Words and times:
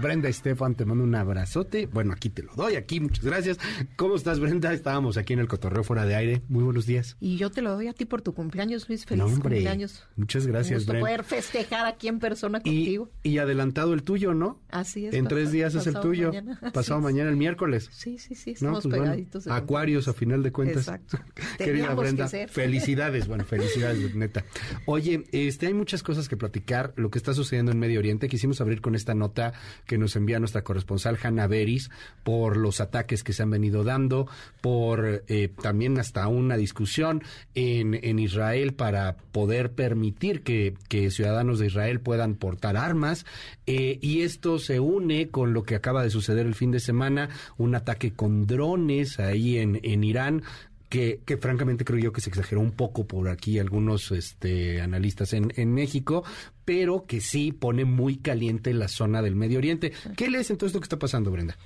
Brenda 0.00 0.28
Estefan, 0.28 0.74
te 0.74 0.84
mando 0.84 1.02
un 1.02 1.14
abrazote. 1.14 1.86
Bueno, 1.86 2.12
aquí 2.12 2.28
te 2.30 2.42
lo 2.42 2.54
doy, 2.54 2.76
aquí, 2.76 3.00
muchas 3.00 3.24
gracias. 3.24 3.58
¿Cómo 3.96 4.14
estás, 4.14 4.38
Brenda? 4.38 4.72
Estábamos 4.72 5.16
aquí 5.16 5.32
en 5.32 5.40
el 5.40 5.48
cotorreo 5.48 5.82
fuera 5.82 6.06
de 6.06 6.14
aire. 6.14 6.42
Muy 6.48 6.62
buenos 6.62 6.86
días. 6.86 7.16
Y 7.20 7.36
yo 7.36 7.50
te 7.50 7.62
lo 7.62 7.72
doy 7.72 7.88
a 7.88 7.92
ti 7.92 8.04
por 8.04 8.22
tu 8.22 8.32
cumpleaños, 8.32 8.88
Luis. 8.88 9.04
Feliz 9.04 9.24
cumpleaños. 9.24 10.04
Muchas 10.16 10.46
gracias, 10.46 10.86
Brenda. 10.86 11.04
poder 11.04 11.24
festejar 11.24 11.86
aquí 11.86 12.06
en 12.06 12.20
persona 12.20 12.60
contigo. 12.60 13.10
Y, 13.22 13.38
adelantado 13.38 13.92
el 13.94 14.02
tuyo, 14.02 14.34
¿no? 14.34 14.60
Así 14.70 15.06
es. 15.06 15.14
En 15.14 15.26
tres 15.26 15.50
días 15.50 15.74
es 15.74 15.86
el 15.86 15.98
tuyo. 16.00 16.30
Pasado 16.72 17.00
mañana, 17.00 17.30
el 17.30 17.36
miércoles. 17.36 17.88
Sí, 17.92 18.18
sí, 18.18 18.34
sí. 18.34 18.52
Estamos 18.52 18.84
pues 18.84 18.94
pegaditos. 18.94 19.46
acuarios, 19.48 20.06
a 20.06 20.12
final 20.12 20.42
de 20.42 20.52
cuentas. 20.52 20.88
Exacto. 20.88 21.18
Querida 21.58 21.94
Brenda, 21.94 22.28
felicidades, 22.28 23.26
bueno, 23.26 23.44
felicidades, 23.44 24.14
neta. 24.14 24.44
Oye, 24.86 25.24
este, 25.32 25.66
hay 25.66 25.74
muchas 25.74 26.02
cosas 26.02 26.28
que 26.28 26.36
platicar. 26.36 26.92
Lo 26.96 27.10
que 27.10 27.18
está 27.18 27.34
sucediendo 27.34 27.72
en 27.72 27.78
Medio 27.78 27.98
Oriente. 27.98 28.28
Quisimos 28.28 28.60
abrir 28.60 28.80
con 28.80 28.94
esta 28.94 29.14
nota 29.14 29.52
que 29.88 29.98
nos 29.98 30.14
envía 30.14 30.38
nuestra 30.38 30.62
corresponsal 30.62 31.18
Hanna 31.20 31.48
Beris 31.48 31.90
por 32.22 32.56
los 32.56 32.80
ataques 32.80 33.24
que 33.24 33.32
se 33.32 33.42
han 33.42 33.50
venido 33.50 33.82
dando, 33.82 34.28
por 34.60 35.24
eh, 35.26 35.48
también 35.60 35.98
hasta 35.98 36.28
una 36.28 36.56
discusión 36.56 37.24
en, 37.56 37.94
en 37.94 38.18
Israel 38.20 38.74
para 38.74 39.16
poder 39.32 39.72
permitir 39.72 40.42
que, 40.42 40.76
ciudadanos 41.10 41.58
de 41.58 41.66
Israel 41.66 42.00
puedan 42.00 42.34
portar 42.34 42.76
armas. 42.76 43.24
Eh, 43.66 43.98
y 44.02 44.22
esto 44.22 44.58
se 44.58 44.78
une 44.78 45.28
con 45.28 45.52
lo 45.54 45.62
que 45.62 45.74
acaba 45.74 46.02
de 46.02 46.10
suceder 46.10 46.46
el 46.46 46.54
fin 46.54 46.70
de 46.70 46.80
semana, 46.80 47.30
un 47.56 47.74
ataque 47.74 48.12
con 48.12 48.46
drones 48.46 49.18
ahí 49.18 49.58
en, 49.58 49.80
en 49.82 50.04
Irán 50.04 50.42
que, 50.88 51.20
que, 51.24 51.36
francamente 51.36 51.84
creo 51.84 51.98
yo 51.98 52.12
que 52.12 52.20
se 52.20 52.30
exageró 52.30 52.60
un 52.60 52.72
poco 52.72 53.06
por 53.06 53.28
aquí 53.28 53.58
algunos 53.58 54.10
este, 54.10 54.80
analistas 54.80 55.32
en, 55.32 55.52
en 55.56 55.72
México, 55.72 56.24
pero 56.64 57.04
que 57.06 57.20
sí 57.20 57.52
pone 57.52 57.84
muy 57.84 58.16
caliente 58.16 58.72
la 58.72 58.88
zona 58.88 59.22
del 59.22 59.36
Medio 59.36 59.58
Oriente. 59.58 59.92
¿Qué 60.16 60.30
lees 60.30 60.50
en 60.50 60.56
todo 60.56 60.66
esto 60.66 60.80
que 60.80 60.84
está 60.84 60.98
pasando, 60.98 61.30
Brenda? 61.30 61.56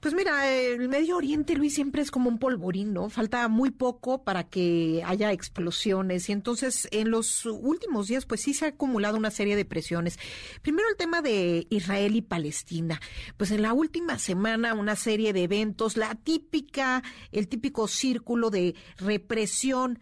Pues 0.00 0.14
mira, 0.14 0.50
el 0.50 0.88
Medio 0.88 1.18
Oriente, 1.18 1.54
Luis, 1.54 1.74
siempre 1.74 2.00
es 2.00 2.10
como 2.10 2.30
un 2.30 2.38
polvorín, 2.38 2.94
¿no? 2.94 3.10
Falta 3.10 3.46
muy 3.48 3.70
poco 3.70 4.24
para 4.24 4.44
que 4.44 5.02
haya 5.04 5.30
explosiones 5.30 6.30
y 6.30 6.32
entonces 6.32 6.88
en 6.90 7.10
los 7.10 7.44
últimos 7.44 8.08
días 8.08 8.24
pues 8.24 8.40
sí 8.40 8.54
se 8.54 8.64
ha 8.64 8.68
acumulado 8.68 9.18
una 9.18 9.30
serie 9.30 9.56
de 9.56 9.66
presiones. 9.66 10.18
Primero 10.62 10.88
el 10.88 10.96
tema 10.96 11.20
de 11.20 11.66
Israel 11.68 12.16
y 12.16 12.22
Palestina. 12.22 12.98
Pues 13.36 13.50
en 13.50 13.60
la 13.60 13.74
última 13.74 14.18
semana 14.18 14.72
una 14.72 14.96
serie 14.96 15.34
de 15.34 15.42
eventos, 15.42 15.98
la 15.98 16.14
típica, 16.14 17.02
el 17.30 17.46
típico 17.48 17.86
círculo 17.86 18.48
de 18.48 18.76
represión 18.96 19.98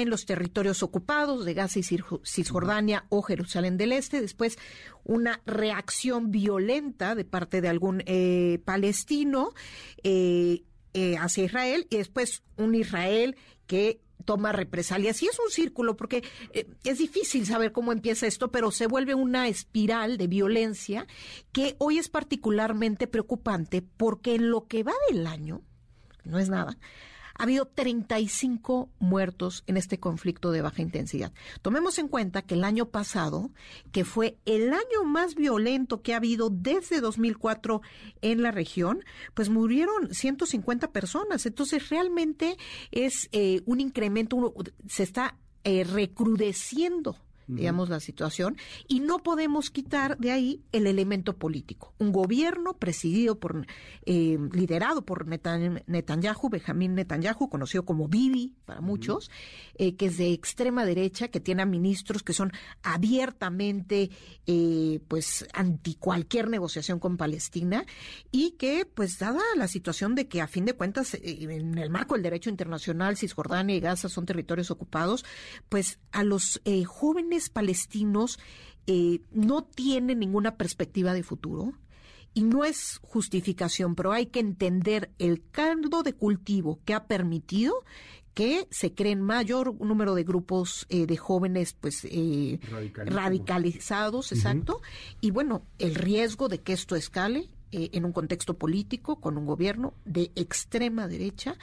en 0.00 0.10
los 0.10 0.26
territorios 0.26 0.82
ocupados 0.82 1.44
de 1.44 1.54
Gaza 1.54 1.78
y 1.78 1.82
Cisjordania 1.82 3.04
o 3.08 3.22
Jerusalén 3.22 3.76
del 3.76 3.92
Este, 3.92 4.20
después 4.20 4.58
una 5.04 5.40
reacción 5.46 6.30
violenta 6.30 7.14
de 7.14 7.24
parte 7.24 7.60
de 7.60 7.68
algún 7.68 8.02
eh, 8.06 8.60
palestino 8.64 9.52
eh, 10.02 10.62
eh, 10.94 11.16
hacia 11.16 11.44
Israel 11.44 11.86
y 11.90 11.96
después 11.96 12.42
un 12.56 12.74
Israel 12.74 13.36
que 13.66 14.00
toma 14.24 14.52
represalias. 14.52 15.22
Y 15.22 15.26
es 15.26 15.38
un 15.40 15.50
círculo, 15.50 15.96
porque 15.96 16.22
es 16.84 16.98
difícil 16.98 17.44
saber 17.44 17.72
cómo 17.72 17.92
empieza 17.92 18.26
esto, 18.26 18.52
pero 18.52 18.70
se 18.70 18.86
vuelve 18.86 19.14
una 19.14 19.48
espiral 19.48 20.16
de 20.16 20.28
violencia 20.28 21.06
que 21.50 21.74
hoy 21.78 21.98
es 21.98 22.08
particularmente 22.08 23.08
preocupante 23.08 23.82
porque 23.82 24.36
en 24.36 24.50
lo 24.50 24.68
que 24.68 24.84
va 24.84 24.92
del 25.10 25.26
año, 25.26 25.62
no 26.24 26.38
es 26.38 26.48
nada, 26.48 26.78
ha 27.38 27.42
habido 27.42 27.66
35 27.66 28.90
muertos 28.98 29.64
en 29.66 29.76
este 29.76 29.98
conflicto 29.98 30.50
de 30.50 30.62
baja 30.62 30.82
intensidad. 30.82 31.32
Tomemos 31.62 31.98
en 31.98 32.08
cuenta 32.08 32.42
que 32.42 32.54
el 32.54 32.64
año 32.64 32.86
pasado, 32.86 33.50
que 33.90 34.04
fue 34.04 34.38
el 34.44 34.72
año 34.72 35.04
más 35.04 35.34
violento 35.34 36.02
que 36.02 36.14
ha 36.14 36.18
habido 36.18 36.50
desde 36.50 37.00
2004 37.00 37.82
en 38.20 38.42
la 38.42 38.50
región, 38.50 39.04
pues 39.34 39.48
murieron 39.48 40.12
150 40.12 40.92
personas. 40.92 41.46
Entonces, 41.46 41.88
realmente 41.88 42.56
es 42.90 43.28
eh, 43.32 43.62
un 43.66 43.80
incremento, 43.80 44.54
se 44.88 45.02
está 45.02 45.36
eh, 45.64 45.84
recrudeciendo 45.84 47.16
digamos, 47.46 47.88
la 47.88 48.00
situación, 48.00 48.56
y 48.88 49.00
no 49.00 49.18
podemos 49.18 49.70
quitar 49.70 50.16
de 50.18 50.30
ahí 50.30 50.62
el 50.72 50.86
elemento 50.86 51.36
político. 51.36 51.94
Un 51.98 52.12
gobierno 52.12 52.74
presidido 52.74 53.38
por, 53.38 53.66
eh, 54.06 54.38
liderado 54.52 55.04
por 55.04 55.26
Netanyahu, 55.26 56.48
Benjamín 56.50 56.94
Netanyahu, 56.94 57.48
conocido 57.48 57.84
como 57.84 58.08
Bibi 58.08 58.54
para 58.64 58.80
muchos, 58.80 59.30
eh, 59.74 59.96
que 59.96 60.06
es 60.06 60.16
de 60.16 60.32
extrema 60.32 60.84
derecha, 60.84 61.28
que 61.28 61.40
tiene 61.40 61.62
a 61.62 61.66
ministros 61.66 62.22
que 62.22 62.32
son 62.32 62.52
abiertamente, 62.82 64.10
eh, 64.46 65.00
pues, 65.08 65.46
anti 65.52 65.94
cualquier 65.94 66.48
negociación 66.48 66.98
con 66.98 67.16
Palestina, 67.16 67.84
y 68.30 68.52
que, 68.52 68.86
pues, 68.86 69.18
dada 69.18 69.42
la 69.56 69.68
situación 69.68 70.14
de 70.14 70.28
que, 70.28 70.40
a 70.40 70.46
fin 70.46 70.64
de 70.64 70.74
cuentas, 70.74 71.14
en 71.14 71.78
el 71.78 71.90
marco 71.90 72.14
del 72.14 72.22
derecho 72.22 72.50
internacional, 72.50 73.16
Cisjordania 73.16 73.76
y 73.76 73.80
Gaza 73.80 74.08
son 74.08 74.26
territorios 74.26 74.70
ocupados, 74.70 75.24
pues, 75.68 75.98
a 76.12 76.24
los 76.24 76.60
jóvenes 76.86 77.31
palestinos 77.50 78.38
eh, 78.86 79.20
no 79.30 79.62
tienen 79.62 80.18
ninguna 80.18 80.56
perspectiva 80.56 81.14
de 81.14 81.22
futuro 81.22 81.72
y 82.34 82.42
no 82.42 82.64
es 82.64 82.98
justificación, 83.02 83.94
pero 83.94 84.12
hay 84.12 84.26
que 84.26 84.40
entender 84.40 85.10
el 85.18 85.42
caldo 85.50 86.02
de 86.02 86.14
cultivo 86.14 86.80
que 86.84 86.94
ha 86.94 87.06
permitido 87.06 87.84
que 88.34 88.66
se 88.70 88.94
creen 88.94 89.20
mayor 89.20 89.78
número 89.80 90.14
de 90.14 90.24
grupos 90.24 90.86
eh, 90.88 91.06
de 91.06 91.16
jóvenes 91.16 91.74
pues 91.78 92.04
eh, 92.04 92.58
radicalizados, 92.94 94.32
exacto, 94.32 94.80
y 95.20 95.30
bueno, 95.30 95.62
el 95.78 95.94
riesgo 95.94 96.48
de 96.48 96.58
que 96.58 96.72
esto 96.72 96.96
escale 96.96 97.50
en 97.74 98.04
un 98.04 98.12
contexto 98.12 98.58
político 98.58 99.18
con 99.18 99.38
un 99.38 99.46
gobierno 99.46 99.94
de 100.04 100.30
extrema 100.34 101.08
derecha 101.08 101.56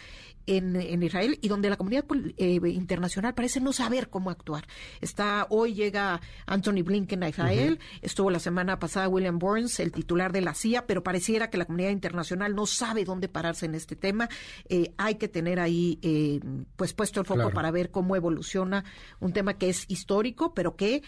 en, 0.57 1.03
Israel 1.03 1.37
y 1.41 1.47
donde 1.47 1.69
la 1.69 1.77
comunidad 1.77 2.05
eh, 2.37 2.59
internacional 2.65 3.35
parece 3.35 3.61
no 3.61 3.71
saber 3.71 4.09
cómo 4.09 4.31
actuar. 4.31 4.65
Está 4.99 5.45
hoy 5.49 5.75
llega 5.75 6.21
Anthony 6.47 6.83
Blinken 6.83 7.23
a 7.23 7.29
Israel, 7.29 7.79
estuvo 8.01 8.31
la 8.31 8.39
semana 8.39 8.79
pasada 8.79 9.07
William 9.07 9.37
Burns, 9.37 9.79
el 9.79 9.91
titular 9.91 10.31
de 10.31 10.41
la 10.41 10.55
CIA, 10.55 10.87
pero 10.87 11.03
pareciera 11.03 11.49
que 11.49 11.57
la 11.57 11.65
comunidad 11.65 11.91
internacional 11.91 12.55
no 12.55 12.65
sabe 12.65 13.05
dónde 13.05 13.27
pararse 13.27 13.67
en 13.67 13.75
este 13.75 13.95
tema. 13.95 14.27
Eh, 14.67 14.93
hay 14.97 15.15
que 15.15 15.27
tener 15.27 15.59
ahí 15.59 15.99
eh, 16.01 16.39
pues 16.75 16.93
puesto 16.93 17.19
el 17.19 17.25
foco 17.27 17.51
para 17.51 17.69
ver 17.69 17.91
cómo 17.91 18.15
evoluciona 18.15 18.83
un 19.19 19.33
tema 19.33 19.57
que 19.57 19.69
es 19.69 19.85
histórico, 19.87 20.53
pero 20.53 20.75
que 20.75 21.03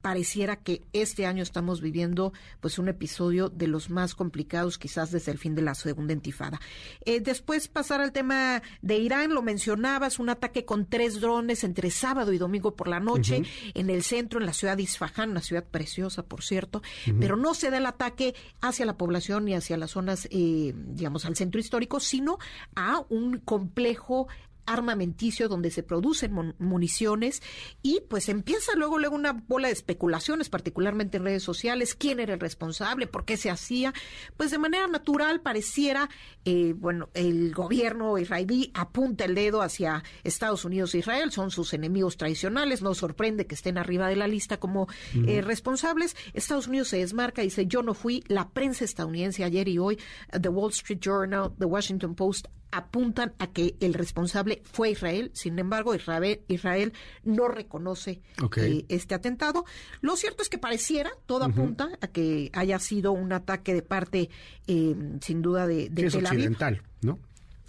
pareciera 0.00 0.56
que 0.56 0.82
este 0.92 1.26
año 1.26 1.42
estamos 1.42 1.80
viviendo 1.80 2.32
pues 2.60 2.78
un 2.78 2.88
episodio 2.88 3.48
de 3.48 3.66
los 3.66 3.90
más 3.90 4.14
complicados 4.14 4.78
quizás 4.78 5.10
desde 5.10 5.32
el 5.32 5.38
fin 5.38 5.54
de 5.54 5.62
la 5.62 5.74
segunda 5.74 6.12
intifada. 6.12 6.60
después 7.04 7.68
pasar 7.68 8.00
al 8.00 8.12
tema 8.12 8.35
de 8.82 8.96
Irán, 8.96 9.34
lo 9.34 9.42
mencionabas, 9.42 10.18
un 10.18 10.28
ataque 10.28 10.64
con 10.64 10.86
tres 10.86 11.20
drones 11.20 11.64
entre 11.64 11.90
sábado 11.90 12.32
y 12.32 12.38
domingo 12.38 12.74
por 12.74 12.88
la 12.88 13.00
noche 13.00 13.42
en 13.74 13.90
el 13.90 14.02
centro, 14.02 14.40
en 14.40 14.46
la 14.46 14.52
ciudad 14.52 14.76
de 14.76 14.84
Isfahan, 14.84 15.30
una 15.30 15.40
ciudad 15.40 15.64
preciosa, 15.64 16.22
por 16.22 16.42
cierto, 16.42 16.82
pero 17.20 17.36
no 17.36 17.54
se 17.54 17.70
da 17.70 17.78
el 17.78 17.86
ataque 17.86 18.34
hacia 18.60 18.86
la 18.86 18.96
población 18.96 19.44
ni 19.44 19.54
hacia 19.54 19.76
las 19.76 19.92
zonas, 19.92 20.28
eh, 20.30 20.72
digamos, 20.74 21.24
al 21.24 21.36
centro 21.36 21.60
histórico, 21.60 22.00
sino 22.00 22.38
a 22.74 23.02
un 23.08 23.38
complejo 23.38 24.28
armamenticio 24.66 25.48
donde 25.48 25.70
se 25.70 25.82
producen 25.82 26.54
municiones 26.58 27.42
y 27.82 28.00
pues 28.08 28.28
empieza 28.28 28.72
luego 28.76 28.98
luego 28.98 29.14
una 29.14 29.32
bola 29.32 29.68
de 29.68 29.74
especulaciones, 29.74 30.48
particularmente 30.48 31.16
en 31.16 31.24
redes 31.24 31.42
sociales, 31.42 31.94
quién 31.94 32.20
era 32.20 32.34
el 32.34 32.40
responsable, 32.40 33.06
por 33.06 33.24
qué 33.24 33.36
se 33.36 33.50
hacía, 33.50 33.94
pues 34.36 34.50
de 34.50 34.58
manera 34.58 34.86
natural 34.86 35.40
pareciera, 35.40 36.08
eh, 36.44 36.74
bueno, 36.76 37.08
el 37.14 37.54
gobierno 37.54 38.18
israelí 38.18 38.70
apunta 38.74 39.24
el 39.24 39.34
dedo 39.34 39.62
hacia 39.62 40.02
Estados 40.24 40.64
Unidos 40.64 40.94
e 40.94 40.98
Israel, 40.98 41.32
son 41.32 41.50
sus 41.50 41.72
enemigos 41.72 42.16
tradicionales, 42.16 42.82
no 42.82 42.94
sorprende 42.94 43.46
que 43.46 43.54
estén 43.54 43.78
arriba 43.78 44.08
de 44.08 44.16
la 44.16 44.28
lista 44.28 44.58
como 44.58 44.88
eh, 45.26 45.40
responsables, 45.40 46.16
Estados 46.34 46.66
Unidos 46.66 46.88
se 46.88 46.98
desmarca, 46.98 47.42
dice 47.42 47.66
yo 47.66 47.82
no 47.82 47.94
fui, 47.94 48.24
la 48.28 48.48
prensa 48.50 48.84
estadounidense 48.84 49.44
ayer 49.44 49.68
y 49.68 49.78
hoy, 49.78 49.98
The 50.40 50.48
Wall 50.48 50.70
Street 50.70 51.00
Journal, 51.00 51.52
The 51.58 51.64
Washington 51.64 52.14
Post, 52.14 52.46
apuntan 52.70 53.34
a 53.38 53.48
que 53.48 53.76
el 53.80 53.94
responsable 53.94 54.62
fue 54.64 54.90
Israel. 54.90 55.30
Sin 55.34 55.58
embargo, 55.58 55.94
Israel, 55.94 56.40
Israel 56.48 56.92
no 57.24 57.48
reconoce 57.48 58.20
eh, 58.56 58.84
este 58.88 59.14
atentado. 59.14 59.64
Lo 60.00 60.16
cierto 60.16 60.42
es 60.42 60.48
que 60.48 60.58
pareciera, 60.58 61.10
todo 61.26 61.44
apunta 61.44 61.88
a 62.00 62.08
que 62.08 62.50
haya 62.52 62.78
sido 62.78 63.12
un 63.12 63.32
ataque 63.32 63.74
de 63.74 63.82
parte, 63.82 64.30
eh, 64.66 64.94
sin 65.20 65.42
duda, 65.42 65.66
de, 65.66 65.88
de 65.88 66.10
Tel 66.10 66.26
Aviv. 66.26 66.38
occidental, 66.38 66.82
¿no? 67.02 67.18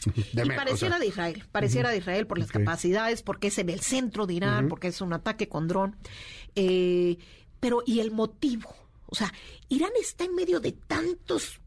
y 0.16 0.50
pareciera 0.50 1.00
de 1.00 1.08
Israel, 1.08 1.44
pareciera 1.52 1.90
de 1.90 1.98
Israel 1.98 2.28
por 2.28 2.38
las 2.38 2.52
capacidades, 2.52 3.24
porque 3.24 3.48
es 3.48 3.58
en 3.58 3.70
el 3.70 3.80
centro 3.82 4.28
de 4.28 4.36
Irán, 4.36 4.68
porque 4.68 4.88
es 4.88 5.02
un 5.02 5.14
ataque 5.14 5.48
con 5.48 5.68
dron. 5.68 5.96
Eh, 6.56 7.18
pero, 7.60 7.82
¿y 7.86 8.00
el 8.00 8.12
motivo? 8.12 8.76
O 9.08 9.16
sea, 9.16 9.34
Irán 9.70 9.92
está 10.00 10.26
en 10.26 10.36
medio 10.36 10.60
de 10.60 10.74
tantos 10.74 11.62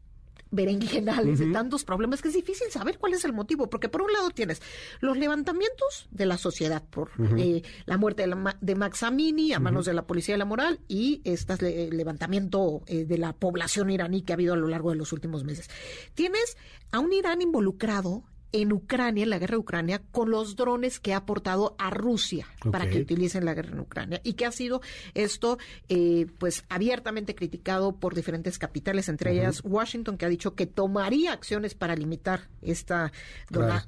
berenjenales, 0.51 1.39
de 1.39 1.51
tantos 1.51 1.83
problemas, 1.83 2.21
que 2.21 2.27
es 2.27 2.33
difícil 2.33 2.69
saber 2.69 2.97
cuál 2.99 3.13
es 3.13 3.25
el 3.25 3.33
motivo, 3.33 3.69
porque 3.69 3.89
por 3.89 4.01
un 4.01 4.11
lado 4.11 4.29
tienes 4.29 4.61
los 4.99 5.17
levantamientos 5.17 6.07
de 6.11 6.25
la 6.25 6.37
sociedad 6.37 6.83
por 6.89 7.11
eh, 7.37 7.63
la 7.85 7.97
muerte 7.97 8.25
de, 8.61 8.75
Max 8.75 9.03
Amini 9.03 9.53
a 9.53 9.59
manos 9.59 9.85
de 9.85 9.93
la 9.93 10.05
policía 10.05 10.35
de 10.35 10.39
la 10.39 10.45
moral 10.45 10.79
y 10.87 11.21
este 11.23 11.91
levantamiento 11.91 12.81
eh, 12.87 13.05
de 13.05 13.17
la 13.17 13.33
población 13.33 13.89
iraní 13.89 14.21
que 14.21 14.33
ha 14.33 14.35
habido 14.35 14.53
a 14.53 14.57
lo 14.57 14.67
largo 14.67 14.91
de 14.91 14.97
los 14.97 15.13
últimos 15.13 15.43
meses. 15.43 15.69
Tienes 16.13 16.57
a 16.91 16.99
un 16.99 17.13
Irán 17.13 17.41
involucrado 17.41 18.23
en 18.51 18.73
Ucrania, 18.73 19.23
en 19.23 19.29
la 19.29 19.39
guerra 19.39 19.55
de 19.55 19.59
Ucrania, 19.59 20.01
con 20.11 20.29
los 20.29 20.55
drones 20.55 20.99
que 20.99 21.13
ha 21.13 21.17
aportado 21.17 21.75
a 21.77 21.89
Rusia 21.89 22.47
para 22.71 22.89
que 22.89 22.99
utilicen 22.99 23.45
la 23.45 23.53
guerra 23.53 23.71
en 23.71 23.79
Ucrania 23.79 24.21
y 24.23 24.33
que 24.33 24.45
ha 24.45 24.51
sido 24.51 24.81
esto 25.13 25.57
eh, 25.89 26.27
pues 26.37 26.65
abiertamente 26.69 27.35
criticado 27.35 27.95
por 27.95 28.15
diferentes 28.15 28.57
capitales, 28.57 29.09
entre 29.09 29.33
ellas 29.33 29.61
Washington, 29.63 30.17
que 30.17 30.25
ha 30.25 30.29
dicho 30.29 30.55
que 30.55 30.65
tomaría 30.65 31.33
acciones 31.33 31.75
para 31.75 31.95
limitar 31.95 32.49
esta 32.61 33.11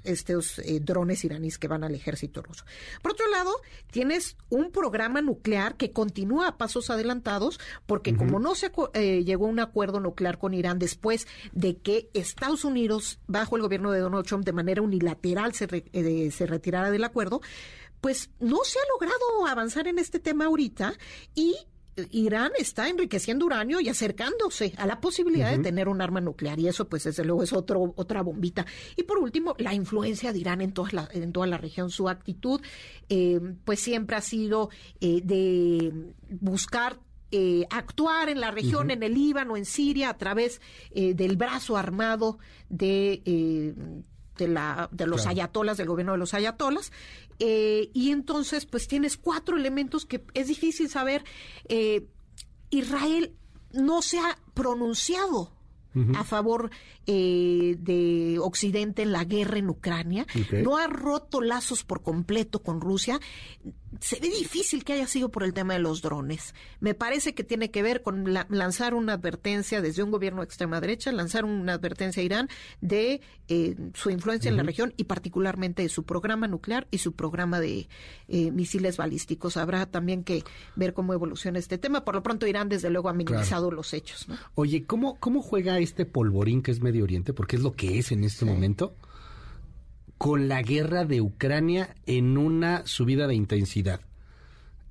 estos 0.03 0.59
eh, 0.59 0.79
drones 0.81 1.23
iraníes 1.23 1.57
que 1.57 1.67
van 1.67 1.83
al 1.83 1.95
ejército 1.95 2.41
ruso. 2.41 2.65
Por 3.01 3.13
otro 3.13 3.29
lado, 3.29 3.51
tienes 3.91 4.37
un 4.49 4.71
programa 4.71 5.21
nuclear 5.21 5.75
que 5.75 5.91
continúa 5.91 6.47
a 6.47 6.57
pasos 6.57 6.89
adelantados 6.89 7.59
porque 7.85 8.15
como 8.15 8.39
no 8.39 8.55
se 8.55 8.71
eh, 8.93 9.23
llegó 9.23 9.45
a 9.45 9.49
un 9.49 9.59
acuerdo 9.59 9.99
nuclear 9.99 10.37
con 10.37 10.53
Irán 10.53 10.79
después 10.79 11.27
de 11.51 11.77
que 11.77 12.09
Estados 12.13 12.65
Unidos, 12.65 13.19
bajo 13.27 13.55
el 13.55 13.61
gobierno 13.61 13.91
de 13.91 13.99
Donald 13.99 14.25
Trump, 14.25 14.45
de 14.53 14.55
manera 14.55 14.81
unilateral 14.81 15.53
se, 15.53 15.67
eh, 15.91 16.31
se 16.31 16.45
retirara 16.45 16.91
del 16.91 17.03
acuerdo, 17.03 17.41
pues 18.01 18.29
no 18.39 18.59
se 18.63 18.79
ha 18.79 18.83
logrado 18.93 19.47
avanzar 19.47 19.87
en 19.87 19.97
este 19.97 20.19
tema 20.19 20.45
ahorita 20.45 20.93
y 21.35 21.55
Irán 22.11 22.51
está 22.57 22.89
enriqueciendo 22.89 23.45
uranio 23.45 23.79
y 23.79 23.89
acercándose 23.89 24.73
a 24.77 24.87
la 24.87 24.99
posibilidad 24.99 25.51
de 25.51 25.63
tener 25.63 25.87
un 25.87 26.01
arma 26.01 26.21
nuclear 26.21 26.59
y 26.59 26.67
eso 26.67 26.89
pues 26.89 27.03
desde 27.03 27.23
luego 27.23 27.43
es 27.43 27.53
otro, 27.53 27.93
otra 27.95 28.21
bombita. 28.21 28.65
Y 28.95 29.03
por 29.03 29.19
último, 29.19 29.55
la 29.59 29.73
influencia 29.73 30.33
de 30.33 30.39
Irán 30.39 30.61
en 30.61 30.73
toda 30.73 30.89
la, 30.91 31.09
en 31.11 31.31
toda 31.31 31.47
la 31.47 31.57
región, 31.57 31.89
su 31.89 32.09
actitud 32.09 32.61
eh, 33.09 33.39
pues 33.63 33.79
siempre 33.79 34.15
ha 34.15 34.21
sido 34.21 34.69
eh, 35.01 35.21
de 35.23 36.13
buscar 36.29 36.99
actuar 37.71 38.29
en 38.29 38.39
la 38.39 38.51
región, 38.51 38.91
en 38.91 39.01
el 39.01 39.15
Líbano, 39.15 39.57
en 39.57 39.65
Siria, 39.65 40.11
a 40.11 40.17
través 40.19 40.61
del 40.93 41.35
brazo 41.35 41.77
armado 41.77 42.37
de 42.69 43.23
de, 44.37 44.47
la, 44.47 44.89
de 44.91 45.07
los 45.07 45.27
ayatolas, 45.27 45.77
del 45.77 45.87
gobierno 45.87 46.13
de 46.13 46.17
los 46.17 46.33
ayatolas. 46.33 46.91
Eh, 47.39 47.89
y 47.93 48.11
entonces, 48.11 48.65
pues 48.65 48.87
tienes 48.87 49.17
cuatro 49.17 49.57
elementos 49.57 50.05
que 50.05 50.23
es 50.33 50.47
difícil 50.47 50.89
saber. 50.89 51.23
Eh, 51.67 52.07
Israel 52.69 53.33
no 53.71 54.01
se 54.01 54.19
ha 54.19 54.37
pronunciado 54.53 55.51
a 56.15 56.23
favor 56.23 56.71
eh, 57.05 57.75
de 57.77 58.39
Occidente 58.39 59.03
en 59.03 59.11
la 59.11 59.25
guerra 59.25 59.59
en 59.59 59.69
Ucrania, 59.69 60.25
no 60.63 60.77
ha 60.77 60.87
roto 60.87 61.39
lazos 61.39 61.83
por 61.83 62.01
completo 62.01 62.63
con 62.63 62.81
Rusia, 62.81 63.19
se 63.99 64.19
ve 64.19 64.29
difícil 64.29 64.83
que 64.83 64.93
haya 64.93 65.07
sido 65.07 65.29
por 65.29 65.43
el 65.43 65.53
tema 65.53 65.73
de 65.73 65.79
los 65.79 66.01
drones. 66.01 66.53
Me 66.79 66.93
parece 66.93 67.33
que 67.33 67.43
tiene 67.43 67.71
que 67.71 67.83
ver 67.83 68.01
con 68.01 68.33
lanzar 68.49 68.93
una 68.93 69.13
advertencia 69.13 69.81
desde 69.81 70.03
un 70.03 70.11
gobierno 70.11 70.41
de 70.41 70.45
extrema 70.45 70.79
derecha, 70.81 71.11
lanzar 71.11 71.45
una 71.45 71.73
advertencia 71.73 72.21
a 72.21 72.25
Irán 72.25 72.49
de 72.81 73.21
eh, 73.47 73.75
su 73.93 74.09
influencia 74.09 74.49
en 74.49 74.57
la 74.57 74.63
región 74.63 74.93
y 74.97 75.05
particularmente 75.05 75.83
de 75.83 75.89
su 75.89 76.03
programa 76.03 76.47
nuclear 76.47 76.87
y 76.91 76.99
su 76.99 77.13
programa 77.13 77.59
de 77.59 77.87
eh, 78.27 78.51
misiles 78.51 78.97
balísticos. 78.97 79.57
Habrá 79.57 79.85
también 79.85 80.23
que 80.23 80.43
ver 80.75 80.93
cómo 80.93 81.13
evoluciona 81.13 81.59
este 81.59 81.77
tema. 81.77 82.05
Por 82.05 82.15
lo 82.15 82.23
pronto 82.23 82.47
Irán 82.47 82.69
desde 82.69 82.89
luego 82.89 83.09
ha 83.09 83.13
minimizado 83.13 83.71
los 83.71 83.93
hechos. 83.93 84.27
Oye, 84.55 84.85
¿cómo, 84.85 85.19
¿cómo 85.19 85.41
juega 85.41 85.79
este 85.79 86.05
polvorín 86.05 86.61
que 86.61 86.71
es 86.71 86.81
Medio 86.81 87.03
Oriente? 87.03 87.33
Porque 87.33 87.55
es 87.55 87.61
lo 87.61 87.73
que 87.73 87.99
es 87.99 88.11
en 88.11 88.23
este 88.23 88.45
momento 88.45 88.95
con 90.23 90.47
la 90.47 90.61
guerra 90.61 91.03
de 91.03 91.19
Ucrania 91.19 91.95
en 92.05 92.37
una 92.37 92.87
subida 92.87 93.27
de 93.27 93.35
intensidad. 93.35 93.99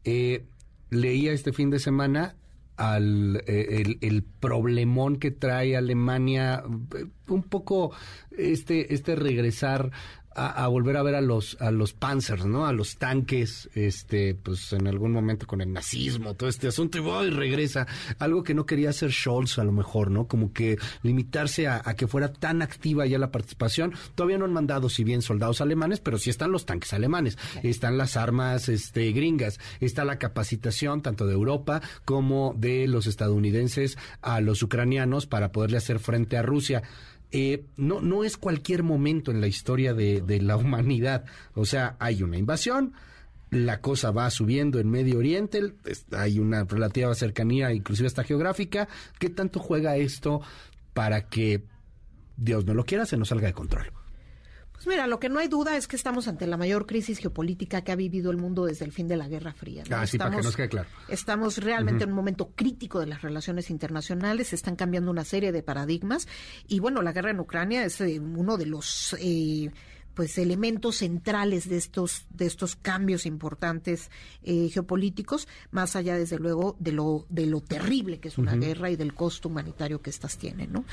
Eh, 0.04 0.44
leía 0.90 1.32
este 1.32 1.54
fin 1.54 1.70
de 1.70 1.78
semana 1.78 2.34
al 2.76 3.42
eh, 3.46 3.96
el, 4.02 4.24
problemón 4.24 5.16
que 5.16 5.30
trae 5.30 5.74
Alemania, 5.74 6.62
eh, 6.94 7.06
un 7.28 7.44
poco 7.44 7.92
este, 8.36 8.92
este 8.92 9.16
regresar 9.16 9.90
a, 10.34 10.66
volver 10.68 10.96
a 10.96 11.02
ver 11.02 11.14
a 11.14 11.20
los 11.20 11.56
a 11.60 11.70
los 11.70 11.92
panzers, 11.92 12.44
¿no? 12.44 12.66
A 12.66 12.72
los 12.72 12.96
tanques, 12.96 13.68
este, 13.74 14.34
pues 14.34 14.72
en 14.72 14.86
algún 14.86 15.12
momento 15.12 15.46
con 15.46 15.60
el 15.60 15.72
nazismo, 15.72 16.34
todo 16.34 16.48
este 16.48 16.68
asunto 16.68 16.98
y 16.98 17.00
voy 17.00 17.30
regresa. 17.30 17.86
Algo 18.18 18.42
que 18.42 18.54
no 18.54 18.66
quería 18.66 18.90
hacer 18.90 19.12
Scholz 19.12 19.58
a 19.58 19.64
lo 19.64 19.72
mejor, 19.72 20.10
¿no? 20.10 20.26
Como 20.26 20.52
que 20.52 20.78
limitarse 21.02 21.68
a, 21.68 21.82
que 21.96 22.06
fuera 22.06 22.32
tan 22.32 22.62
activa 22.62 23.06
ya 23.06 23.18
la 23.18 23.30
participación. 23.30 23.94
Todavía 24.14 24.38
no 24.38 24.44
han 24.44 24.52
mandado, 24.52 24.88
si 24.88 25.04
bien 25.04 25.22
soldados 25.22 25.60
alemanes, 25.60 26.00
pero 26.00 26.18
sí 26.18 26.30
están 26.30 26.52
los 26.52 26.66
tanques 26.66 26.92
alemanes, 26.92 27.38
están 27.62 27.98
las 27.98 28.16
armas, 28.16 28.68
este, 28.68 29.12
gringas, 29.12 29.60
está 29.80 30.04
la 30.04 30.18
capacitación 30.18 31.02
tanto 31.02 31.26
de 31.26 31.34
Europa 31.34 31.82
como 32.04 32.54
de 32.56 32.86
los 32.88 33.06
estadounidenses 33.06 33.98
a 34.20 34.40
los 34.40 34.62
ucranianos 34.62 35.26
para 35.26 35.52
poderle 35.52 35.78
hacer 35.78 35.98
frente 35.98 36.36
a 36.36 36.42
Rusia. 36.42 36.82
Eh, 37.32 37.64
no, 37.76 38.00
no 38.00 38.24
es 38.24 38.36
cualquier 38.36 38.82
momento 38.82 39.30
en 39.30 39.40
la 39.40 39.46
historia 39.46 39.94
de, 39.94 40.40
la 40.42 40.56
humanidad. 40.56 41.24
O 41.54 41.64
sea, 41.64 41.96
hay 41.98 42.22
una 42.22 42.36
invasión, 42.36 42.92
la 43.50 43.80
cosa 43.80 44.10
va 44.10 44.30
subiendo 44.30 44.78
en 44.78 44.90
Medio 44.90 45.18
Oriente, 45.18 45.74
hay 46.12 46.38
una 46.38 46.64
relativa 46.64 47.14
cercanía, 47.14 47.72
inclusive 47.72 48.06
hasta 48.06 48.24
geográfica. 48.24 48.86
¿Qué 49.18 49.30
tanto 49.30 49.60
juega 49.60 49.96
esto 49.96 50.42
para 50.92 51.28
que, 51.28 51.64
Dios 52.36 52.66
no 52.66 52.74
lo 52.74 52.84
quiera, 52.84 53.06
se 53.06 53.16
nos 53.16 53.28
salga 53.28 53.46
de 53.46 53.54
control? 53.54 54.01
Pues 54.82 54.96
mira, 54.96 55.06
lo 55.06 55.20
que 55.20 55.28
no 55.28 55.38
hay 55.38 55.46
duda 55.46 55.76
es 55.76 55.86
que 55.86 55.94
estamos 55.94 56.26
ante 56.26 56.44
la 56.48 56.56
mayor 56.56 56.86
crisis 56.86 57.18
geopolítica 57.18 57.82
que 57.82 57.92
ha 57.92 57.96
vivido 57.96 58.32
el 58.32 58.36
mundo 58.36 58.64
desde 58.64 58.84
el 58.84 58.90
fin 58.90 59.06
de 59.06 59.16
la 59.16 59.28
Guerra 59.28 59.52
Fría. 59.52 59.84
Ah, 59.92 60.04
sí, 60.08 60.18
para 60.18 60.36
que 60.36 60.42
nos 60.42 60.56
quede 60.56 60.70
claro. 60.70 60.88
Estamos 61.08 61.58
realmente 61.58 62.02
en 62.02 62.10
un 62.10 62.16
momento 62.16 62.50
crítico 62.56 62.98
de 62.98 63.06
las 63.06 63.22
relaciones 63.22 63.70
internacionales, 63.70 64.48
se 64.48 64.56
están 64.56 64.74
cambiando 64.74 65.12
una 65.12 65.24
serie 65.24 65.52
de 65.52 65.62
paradigmas 65.62 66.26
y 66.66 66.80
bueno, 66.80 67.00
la 67.00 67.12
guerra 67.12 67.30
en 67.30 67.38
Ucrania 67.38 67.84
es 67.84 68.00
eh, 68.00 68.18
uno 68.18 68.56
de 68.56 68.66
los... 68.66 69.16
Eh, 69.20 69.70
pues 70.14 70.36
elementos 70.36 70.96
centrales 70.96 71.70
de 71.70 71.78
estos 71.78 72.26
de 72.28 72.44
estos 72.44 72.76
cambios 72.76 73.24
importantes 73.24 74.10
eh, 74.42 74.68
geopolíticos 74.68 75.48
más 75.70 75.96
allá 75.96 76.18
desde 76.18 76.38
luego 76.38 76.76
de 76.80 76.92
lo 76.92 77.24
de 77.30 77.46
lo 77.46 77.62
terrible 77.62 78.20
que 78.20 78.28
es 78.28 78.36
una 78.36 78.54
guerra 78.54 78.90
y 78.90 78.96
del 78.96 79.14
costo 79.14 79.48
humanitario 79.48 80.02
que 80.02 80.10
estas 80.10 80.36
tienen 80.36 80.70
no 80.70 80.84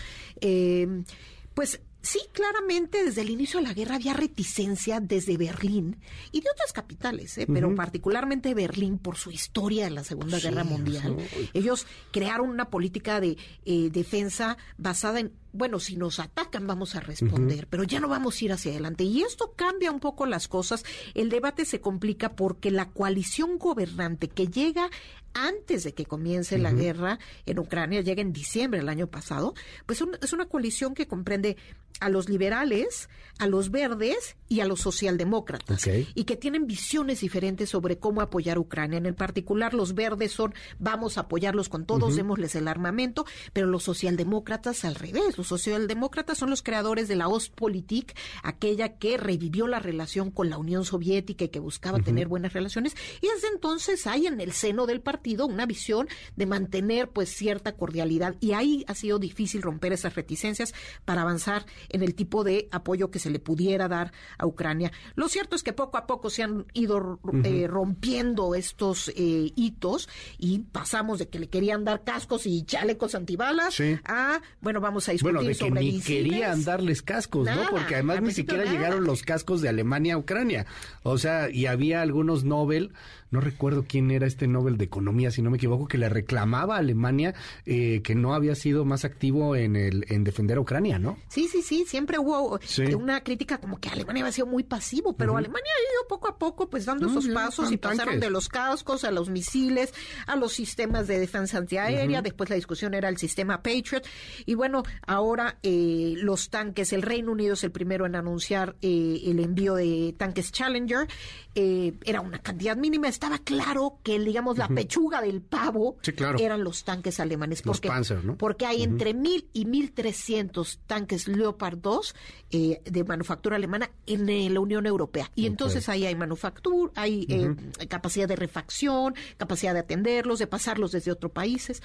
pues 1.54 1.82
Sí, 2.01 2.19
claramente 2.31 3.04
desde 3.04 3.22
el 3.22 3.30
inicio 3.30 3.60
de 3.60 3.68
la 3.68 3.74
guerra 3.74 3.96
había 3.96 4.13
reticencia 4.13 5.01
desde 5.01 5.36
Berlín 5.36 5.98
y 6.31 6.40
de 6.40 6.50
otras 6.50 6.72
capitales, 6.72 7.38
¿eh? 7.38 7.46
pero 7.51 7.75
particularmente 7.75 8.54
Berlín 8.54 8.98
por 8.98 9.18
su 9.18 9.31
historia 9.31 9.83
de 9.83 9.92
la 9.92 10.06
Segunda 10.06 10.40
Guerra 10.40 10.64
Mundial. 10.64 11.18
Ellos 11.54 11.88
crearon 12.12 12.50
una 12.50 12.69
política 12.69 13.19
de 13.19 13.38
eh, 13.66 13.90
defensa 13.92 14.57
basada 14.78 15.19
en, 15.19 15.33
bueno, 15.52 15.80
si 15.80 15.96
nos 15.96 16.20
atacan 16.20 16.68
vamos 16.68 16.96
a 16.96 17.00
responder, 17.00 17.68
pero 17.68 17.84
ya 17.84 18.00
no 18.00 18.08
vamos 18.08 18.40
a 18.40 18.46
ir 18.46 18.52
hacia 18.54 18.72
adelante. 18.72 19.04
Y 19.04 19.24
esto 19.24 19.54
cambia 19.56 19.92
un 19.92 20.00
poco 20.00 20.26
las 20.26 20.48
cosas. 20.48 20.84
El 21.14 21.30
debate 21.30 21.66
se 21.66 21.82
complica 21.82 22.36
porque 22.36 22.72
la 22.72 22.90
coalición 22.90 23.58
gobernante 23.58 24.28
que 24.28 24.48
llega 24.48 24.90
antes 25.34 25.84
de 25.84 25.94
que 25.94 26.06
comience 26.06 26.58
la 26.58 26.72
guerra 26.72 27.20
en 27.46 27.60
Ucrania, 27.60 28.02
llega 28.02 28.22
en 28.22 28.34
diciembre 28.34 28.80
del 28.80 28.90
año 28.90 29.08
pasado, 29.08 29.54
pues 29.86 30.04
es 30.22 30.34
una 30.34 30.48
coalición 30.48 30.94
que 30.94 31.08
comprende 31.08 31.58
a 32.00 32.10
los 32.10 32.30
liberales, 32.30 33.10
a 33.40 33.48
los 33.48 33.72
verdes 33.72 34.38
y 34.48 34.62
a 34.62 34.66
los 34.66 34.82
socialdemócratas, 34.82 35.88
y 36.16 36.24
que 36.24 36.38
tienen 36.38 36.66
visiones 36.66 37.22
diferentes 37.22 37.70
sobre 37.70 38.00
cómo 38.00 38.22
apoyar 38.22 38.58
a 38.58 38.62
Ucrania. 38.62 38.98
En 38.98 39.06
el 39.06 39.16
particular, 39.16 39.74
los 39.74 39.94
verdes 39.96 40.32
son 40.32 40.54
vamos 40.80 41.18
a 41.18 41.22
apoyarlos 41.22 41.70
con 41.70 41.86
todos, 41.86 42.16
démosles 42.16 42.56
el 42.56 42.68
armamento, 42.68 43.26
pero 43.54 43.68
los 43.68 43.84
socialdemócratas 43.84 44.86
al 44.86 44.96
revés. 44.96 45.38
Los 45.40 45.48
socialdemócratas 45.48 46.38
son 46.38 46.50
los 46.50 46.62
creadores 46.62 47.08
de 47.08 47.16
la 47.16 47.30
Ostpolitik, 47.30 48.14
aquella 48.44 48.98
que 48.98 49.18
revivió 49.18 49.68
la 49.68 49.80
relación 49.80 50.31
con 50.31 50.50
la 50.50 50.58
Unión 50.58 50.84
Soviética 50.84 51.46
y 51.46 51.48
que 51.48 51.62
buscaba 51.62 52.00
tener 52.00 52.28
buenas 52.28 52.52
relaciones, 52.52 52.94
y 53.22 53.28
desde 53.34 53.48
entonces 53.48 54.06
hay 54.06 54.28
en 54.28 54.42
el 54.42 54.52
seno 54.52 54.86
del 54.86 55.00
partido 55.00 55.46
una 55.46 55.66
visión 55.66 56.10
de 56.36 56.46
mantener 56.46 57.08
pues 57.08 57.30
cierta 57.30 57.72
cordialidad, 57.72 58.36
y 58.42 58.52
ahí 58.52 58.84
ha 58.90 58.96
sido 58.96 59.18
difícil 59.18 59.62
romper 59.62 59.94
esas 59.94 60.14
reticencias 60.14 60.74
para 61.06 61.22
avanzar 61.22 61.66
en 61.88 62.04
el 62.04 62.16
tipo 62.16 62.44
de 62.44 62.68
apoyo 62.74 63.10
que 63.10 63.19
se 63.19 63.30
le 63.30 63.40
pudiera 63.40 63.88
dar 63.88 64.12
a 64.38 64.46
Ucrania. 64.46 64.92
Lo 65.16 65.30
cierto 65.30 65.56
es 65.56 65.64
que 65.64 65.72
poco 65.72 65.98
a 65.98 66.06
poco 66.06 66.30
se 66.30 66.44
han 66.44 66.66
ido 66.74 67.22
eh, 67.46 67.66
rompiendo 67.66 68.56
estos 68.56 69.08
eh, 69.16 69.54
hitos 69.56 70.10
y 70.38 70.60
pasamos 70.60 71.18
de 71.18 71.30
que 71.30 71.40
le 71.40 71.48
querían 71.48 71.86
dar 71.86 72.04
cascos 72.04 72.46
y 72.46 72.64
chalecos 72.64 73.16
antibalas 73.16 73.78
a, 74.04 74.42
bueno, 74.60 74.81
vamos 74.81 75.08
a 75.08 75.14
discutir 75.14 75.29
bueno, 75.33 75.48
de 75.48 75.56
que 75.56 75.71
ni 75.71 76.02
querían 76.02 76.64
darles 76.64 77.02
cascos, 77.02 77.48
¿no? 77.48 77.69
Porque 77.69 77.95
además 77.95 78.21
ni 78.21 78.31
siquiera 78.31 78.66
llegaron 78.66 79.04
los 79.04 79.24
cascos 79.24 79.62
de 79.62 79.69
Alemania 79.69 80.16
a 80.16 80.18
Ucrania. 80.18 80.66
O 81.04 81.18
sea, 81.18 81.50
y 81.50 81.66
había 81.66 82.02
algunos 82.02 82.44
Nobel 82.44 82.92
no 83.31 83.42
recuerdo 83.42 83.86
quién 83.88 84.12
era 84.12 84.26
este 84.26 84.48
Nobel 84.48 84.78
de 84.78 84.86
Economía, 84.86 85.31
si 85.31 85.42
no 85.42 85.50
me 85.50 85.57
equivoco, 85.57 85.88
que 85.88 85.98
le 85.98 86.09
reclamaba 86.09 86.76
a 86.76 86.80
Alemania 86.80 87.36
eh, 87.66 88.02
que 88.04 88.16
no 88.16 88.33
había 88.33 88.56
sido 88.56 88.86
más 88.86 89.06
activo 89.06 89.56
en 89.56 89.76
el 89.76 90.06
en 90.09 90.24
defender 90.24 90.57
a 90.57 90.62
Ucrania, 90.62 91.00
¿no? 91.00 91.18
Sí, 91.28 91.48
sí, 91.48 91.62
sí, 91.62 91.86
siempre 91.88 92.18
hubo 92.18 92.59
eh, 92.78 92.95
una 92.95 93.21
crítica 93.21 93.59
como 93.59 93.80
que 93.80 93.90
Alemania 93.90 94.24
había 94.24 94.31
sido 94.31 94.48
muy 94.48 94.64
pasivo, 94.64 95.14
pero 95.14 95.38
Alemania 95.38 95.71
ha 95.78 95.94
ido 95.94 96.07
poco 96.07 96.28
a 96.28 96.38
poco 96.38 96.69
pues 96.69 96.86
dando 96.86 97.07
esos 97.07 97.28
pasos 97.28 97.71
y 97.71 97.78
pasaron 97.78 98.19
de 98.19 98.30
los 98.30 98.48
cascos 98.48 99.04
a 99.04 99.12
los 99.12 99.30
misiles, 99.30 99.94
a 100.26 100.36
los 100.36 100.54
sistemas 100.54 101.07
de 101.07 101.19
defensa 101.19 101.57
antiaérea, 101.57 102.21
después 102.21 102.50
la 102.50 102.56
discusión 102.56 102.94
era 102.94 103.09
el 103.09 103.18
sistema 103.18 103.62
Patriot 103.62 104.06
y 104.45 104.56
bueno, 104.56 104.83
ahora 105.06 105.57
eh, 105.62 106.16
los 106.18 106.50
tanques, 106.50 106.94
el 106.94 107.02
Reino 107.02 107.31
Unido 107.31 107.54
es 107.54 107.64
el 107.64 107.71
primero 107.71 108.06
en 108.06 108.16
anunciar 108.16 108.76
el 108.81 109.40
envío 109.40 109.76
de 109.76 110.16
tanques 110.18 110.52
Challenger, 110.52 111.07
era 111.56 112.21
una 112.21 112.40
cantidad 112.40 112.78
mínima, 112.78 113.07
estaba 113.19 113.40
claro 113.40 113.99
que, 114.02 114.18
digamos, 114.18 114.57
la 114.57 114.69
pechuga 114.69 115.21
del 115.21 115.42
pavo 115.42 115.97
eran 116.40 116.64
los 116.64 116.85
tanques 116.85 117.19
alemanes. 117.19 117.61
Porque, 117.61 117.90
Porque 118.38 118.66
hay 118.66 118.81
entre 118.81 119.14
mil 119.14 119.49
y 119.52 119.66
mil 119.66 119.92
trescientos 119.92 120.80
tanques 120.88 121.28
Leopard 121.28 121.78
2 121.80 122.16
eh, 122.52 122.81
de 122.85 123.04
manufactura 123.04 123.57
alemana 123.57 123.92
en 124.06 124.30
eh, 124.30 124.49
la 124.49 124.61
Unión 124.61 124.85
Europea. 124.85 125.30
Y 125.35 125.47
entonces 125.47 125.90
ahí 125.90 126.06
hay 126.06 126.16
manufactura, 126.16 126.94
hay 126.95 127.28
eh, 127.28 127.88
capacidad 127.90 128.26
de 128.26 128.38
refacción, 128.38 129.16
capacidad 129.35 129.73
de 129.73 129.81
atenderlos, 129.81 130.40
de 130.40 130.47
pasarlos 130.47 130.94
desde 130.94 131.11
otros 131.11 131.33
países. 131.33 131.83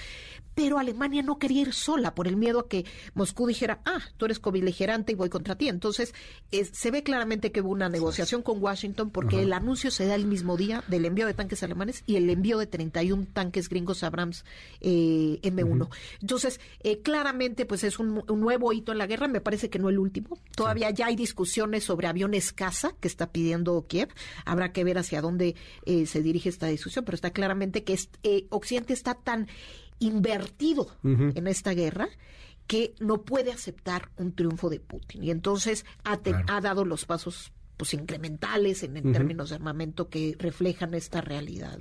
Pero 0.54 0.78
Alemania 0.78 1.24
no 1.24 1.40
quería 1.40 1.62
ir 1.62 1.72
sola 1.72 2.14
por 2.14 2.28
el 2.28 2.36
miedo 2.36 2.60
a 2.60 2.68
que 2.68 2.84
Moscú 3.14 3.48
dijera, 3.48 3.80
ah, 3.84 4.02
tú 4.16 4.26
eres 4.26 4.38
cobeligerante 4.38 5.10
y 5.10 5.14
voy 5.16 5.30
contra 5.30 5.56
ti. 5.56 5.68
Entonces, 5.68 6.14
se 6.50 6.90
ve 6.92 7.02
claramente 7.02 7.50
que 7.50 7.60
hubo 7.60 7.70
una 7.70 7.88
negociación 7.88 8.42
con 8.42 8.62
Washington 8.62 9.10
porque 9.10 9.42
el 9.42 9.52
anuncio 9.52 9.90
se 9.90 10.06
da 10.06 10.14
el 10.14 10.26
mismo 10.26 10.56
día 10.56 10.84
del 10.86 11.06
envío 11.06 11.23
de 11.26 11.34
tanques 11.34 11.62
alemanes 11.62 12.02
y 12.06 12.16
el 12.16 12.28
envío 12.30 12.58
de 12.58 12.66
31 12.66 13.26
tanques 13.32 13.68
gringos 13.68 14.02
Abrams 14.02 14.44
eh, 14.80 15.38
M1. 15.42 15.88
Entonces, 16.20 16.60
eh, 16.80 17.00
claramente, 17.00 17.66
pues 17.66 17.84
es 17.84 17.98
un, 17.98 18.24
nuevo 18.28 18.72
hito 18.72 18.92
en 18.92 18.98
la 18.98 19.06
guerra, 19.06 19.28
me 19.28 19.40
parece 19.40 19.70
que 19.70 19.78
no 19.78 19.88
el 19.88 19.98
último. 19.98 20.38
Todavía 20.56 20.90
ya 20.90 21.06
hay 21.06 21.16
discusiones 21.16 21.84
sobre 21.84 22.06
aviones 22.06 22.52
caza 22.52 22.94
que 23.00 23.08
está 23.08 23.30
pidiendo 23.30 23.86
Kiev. 23.86 24.08
Habrá 24.44 24.72
que 24.72 24.84
ver 24.84 24.98
hacia 24.98 25.20
dónde 25.20 25.54
eh, 25.84 26.06
se 26.06 26.22
dirige 26.22 26.48
esta 26.48 26.66
discusión, 26.66 27.04
pero 27.04 27.16
está 27.16 27.30
claramente 27.30 27.84
que 27.84 27.98
Occidente 28.50 28.92
está 28.92 29.14
tan 29.14 29.48
invertido 29.98 30.88
en 31.02 31.46
esta 31.46 31.72
guerra 31.72 32.08
que 32.66 32.94
no 32.98 33.22
puede 33.22 33.52
aceptar 33.52 34.10
un 34.16 34.34
triunfo 34.34 34.70
de 34.70 34.80
Putin. 34.80 35.24
Y 35.24 35.30
entonces 35.30 35.84
ha, 36.04 36.18
ha 36.48 36.60
dado 36.60 36.84
los 36.84 37.04
pasos 37.04 37.52
pues 37.76 37.94
incrementales 37.94 38.82
en, 38.82 39.12
términos 39.12 39.50
de 39.50 39.56
armamento 39.56 40.08
que 40.08 40.36
reflejan 40.38 40.94
esta 40.94 41.20
realidad. 41.20 41.78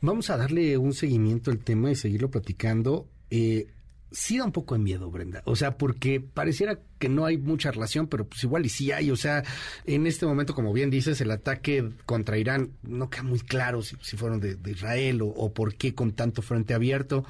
Vamos 0.00 0.30
a 0.30 0.36
darle 0.36 0.76
un 0.76 0.92
seguimiento 0.92 1.50
al 1.50 1.58
tema 1.58 1.90
y 1.90 1.94
seguirlo 1.94 2.30
platicando. 2.30 3.08
Eh, 3.30 3.68
sí 4.10 4.38
da 4.38 4.44
un 4.44 4.52
poco 4.52 4.74
de 4.74 4.80
miedo, 4.80 5.10
Brenda. 5.10 5.42
O 5.46 5.56
sea, 5.56 5.78
porque 5.78 6.20
pareciera 6.20 6.78
que 6.98 7.08
no 7.08 7.24
hay 7.24 7.38
mucha 7.38 7.70
relación, 7.70 8.06
pero 8.06 8.26
pues 8.26 8.44
igual 8.44 8.66
y 8.66 8.68
sí 8.68 8.92
hay. 8.92 9.10
O 9.10 9.16
sea, 9.16 9.42
en 9.84 10.06
este 10.06 10.26
momento, 10.26 10.54
como 10.54 10.72
bien 10.72 10.90
dices, 10.90 11.20
el 11.20 11.30
ataque 11.30 11.90
contra 12.04 12.38
Irán 12.38 12.72
no 12.82 13.08
queda 13.08 13.22
muy 13.22 13.40
claro 13.40 13.82
si, 13.82 13.96
fueron 14.16 14.40
de, 14.40 14.58
Israel 14.70 15.22
o, 15.22 15.28
o, 15.28 15.52
por 15.52 15.74
qué 15.74 15.94
con 15.94 16.12
tanto 16.12 16.42
frente 16.42 16.74
abierto. 16.74 17.24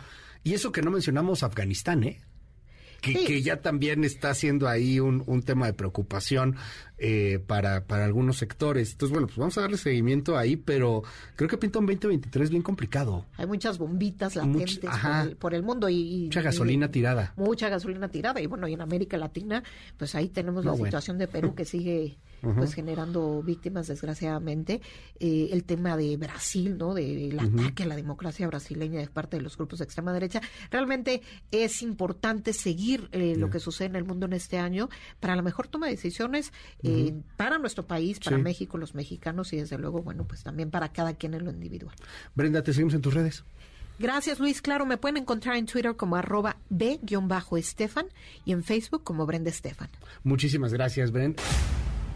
Y 0.44 0.54
eso 0.54 0.72
que 0.72 0.82
no 0.82 0.90
mencionamos 0.90 1.44
Afganistán, 1.44 2.02
¿eh? 2.02 2.20
Que, 3.02 3.42
ya 3.42 3.60
también 3.60 4.04
está 4.04 4.32
siendo 4.32 4.68
ahí 4.68 5.00
un, 5.00 5.22
un 5.26 5.42
tema 5.42 5.66
de 5.66 5.72
preocupación 5.74 6.56
eh, 6.98 7.40
para, 7.44 7.84
para 7.84 8.04
algunos 8.04 8.36
sectores. 8.38 8.92
Entonces, 8.92 9.12
bueno, 9.12 9.26
pues 9.26 9.36
vamos 9.36 9.58
a 9.58 9.62
darle 9.62 9.76
seguimiento 9.76 10.38
ahí, 10.38 10.56
pero 10.56 11.02
creo 11.34 11.48
que 11.48 11.58
pinta 11.58 11.80
un 11.80 11.86
2023 11.86 12.50
bien 12.50 12.62
complicado. 12.62 13.26
Hay 13.36 13.46
muchas 13.46 13.76
bombitas 13.76 14.36
latentes 14.36 14.78
por, 15.40 15.52
el, 15.52 15.64
mundo 15.64 15.88
y, 15.88 16.26
mucha 16.26 16.42
gasolina 16.42 16.92
tirada. 16.92 17.34
Mucha 17.36 17.68
gasolina 17.68 18.08
tirada 18.08 18.40
y 18.40 18.46
bueno, 18.46 18.68
y 18.68 18.74
en 18.74 18.80
América 18.80 19.18
Latina, 19.18 19.64
pues 19.96 20.14
ahí 20.14 20.28
tenemos 20.28 20.64
la 20.64 20.76
situación 20.76 21.18
de 21.18 21.26
Perú 21.26 21.56
que 21.56 21.64
sigue 21.64 22.18
pues 22.56 22.74
generando 22.74 23.42
víctimas 23.42 23.86
desgraciadamente 23.86 24.80
eh, 25.20 25.48
el 25.52 25.64
tema 25.64 25.96
de 25.96 26.16
Brasil 26.16 26.76
no 26.76 26.94
del 26.94 27.38
ataque 27.38 27.84
a 27.84 27.86
la 27.86 27.96
democracia 27.96 28.46
brasileña 28.46 29.00
de 29.00 29.06
parte 29.06 29.36
de 29.36 29.42
los 29.42 29.56
grupos 29.56 29.78
de 29.78 29.84
extrema 29.84 30.12
derecha. 30.12 30.40
Realmente 30.70 31.22
es 31.50 31.82
importante 31.82 32.52
seguir 32.52 33.08
eh, 33.12 33.36
lo 33.36 33.50
que 33.50 33.60
sucede 33.60 33.88
en 33.88 33.96
el 33.96 34.04
mundo 34.04 34.26
en 34.26 34.32
este 34.32 34.58
año 34.58 34.88
para 35.20 35.36
la 35.36 35.42
mejor 35.42 35.68
toma 35.68 35.86
de 35.86 35.92
decisiones 35.92 36.52
eh, 36.82 37.14
para 37.36 37.58
nuestro 37.58 37.86
país 37.86 38.18
para 38.20 38.38
México 38.38 38.78
los 38.78 38.94
mexicanos 38.94 39.52
y 39.52 39.58
desde 39.58 39.78
luego 39.78 40.02
bueno 40.02 40.24
pues 40.24 40.42
también 40.42 40.70
para 40.70 40.92
cada 40.92 41.14
quien 41.14 41.34
en 41.34 41.44
lo 41.44 41.50
individual. 41.50 41.94
Brenda 42.34 42.62
te 42.62 42.72
seguimos 42.72 42.94
en 42.94 43.02
tus 43.02 43.14
redes. 43.14 43.44
Gracias, 43.98 44.40
Luis. 44.40 44.62
Claro, 44.62 44.86
me 44.86 44.96
pueden 44.96 45.18
encontrar 45.18 45.56
en 45.56 45.66
Twitter 45.66 45.94
como 45.96 46.16
arroba 46.16 46.56
b-estefan 46.70 48.06
y 48.44 48.52
en 48.52 48.64
Facebook 48.64 49.04
como 49.04 49.26
Brenda 49.26 49.50
Estefan. 49.50 49.90
Muchísimas 50.24 50.72
gracias, 50.72 51.12
Brenda. 51.12 51.42